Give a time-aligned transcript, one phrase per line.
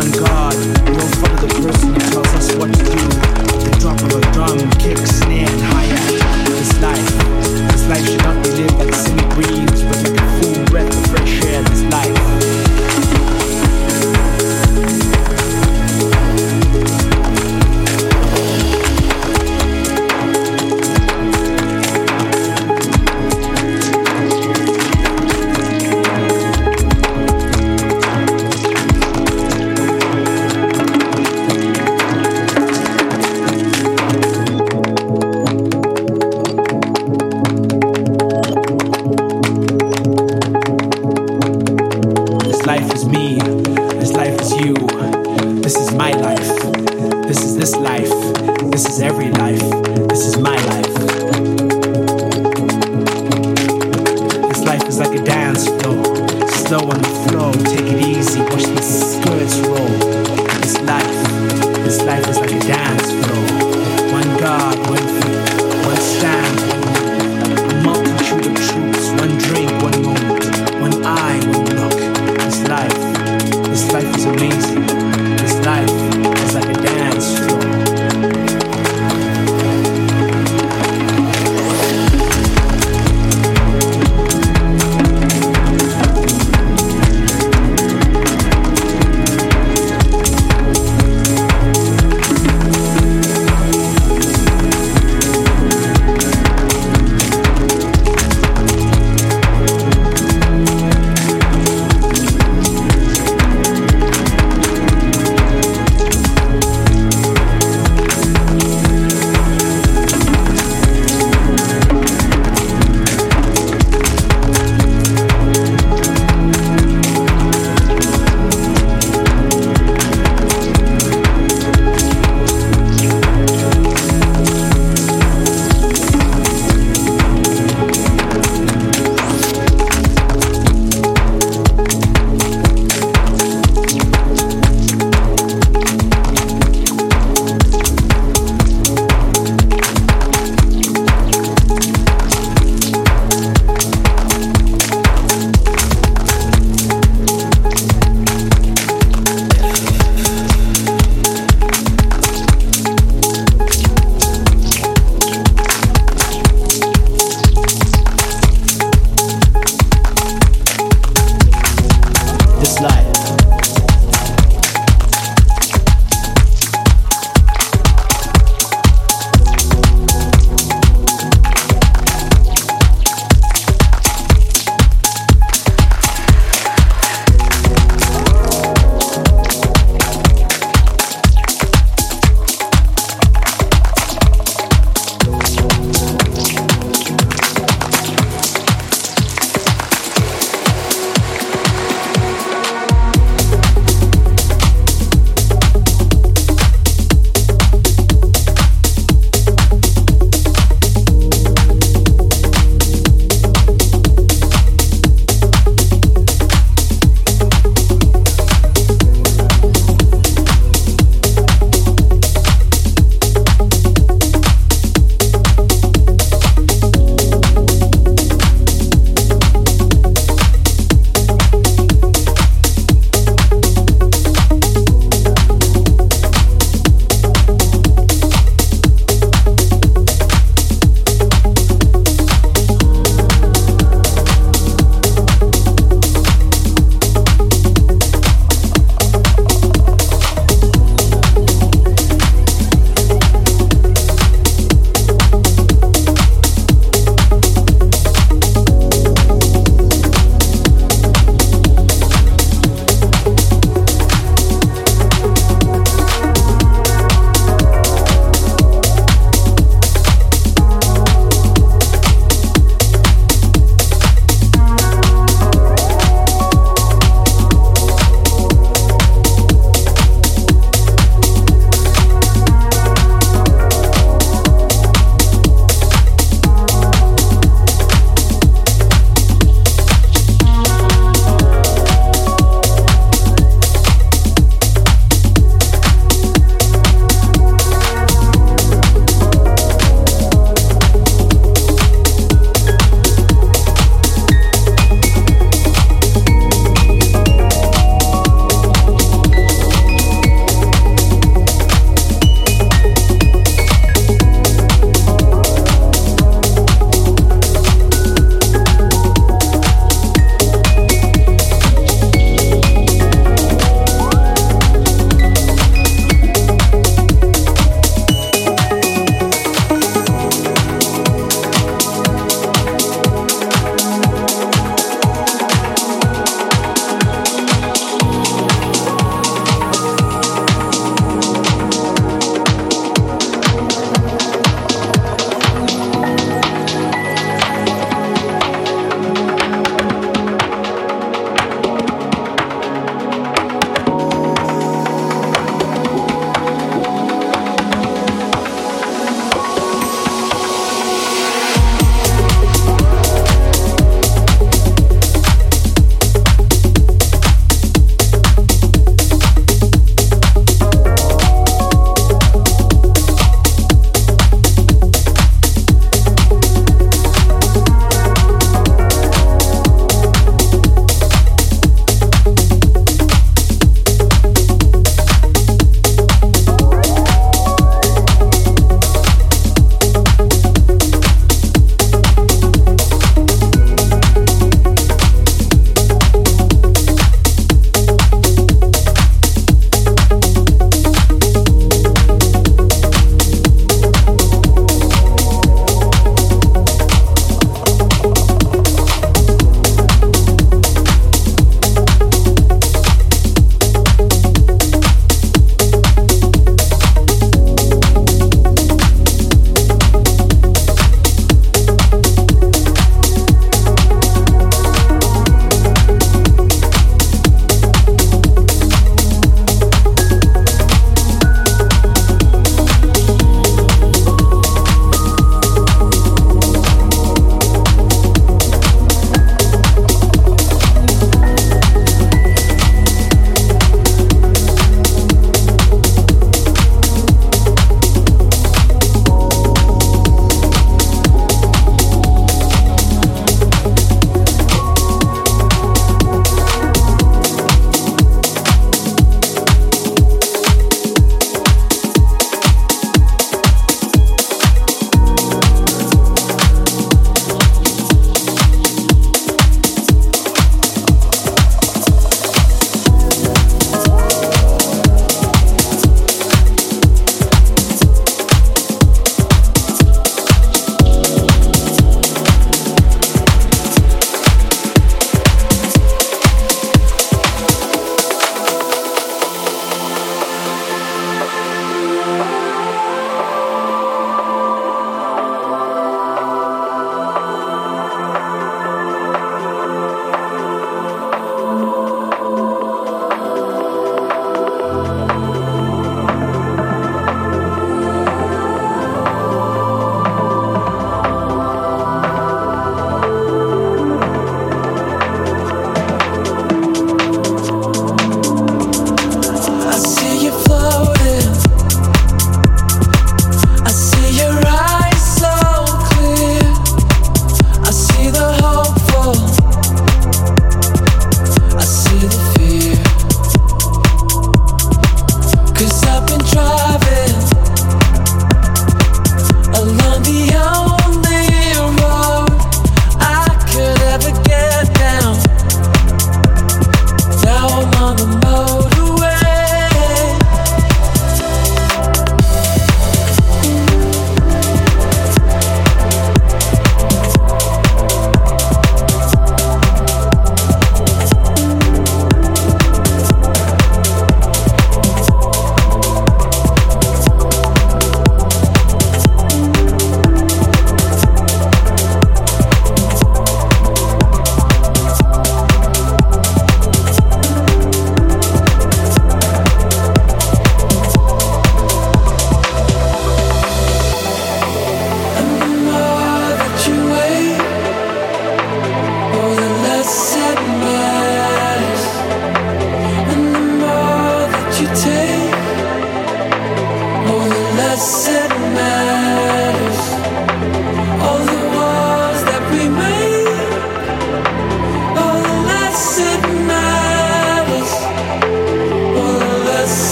[0.00, 0.49] one God.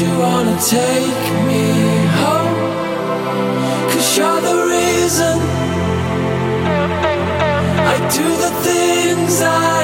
[0.00, 1.64] You wanna take me
[2.22, 2.54] home?
[3.90, 5.38] Cause you're the reason
[7.92, 9.77] I do the things I